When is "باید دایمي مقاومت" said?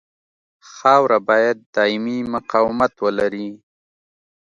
1.27-2.93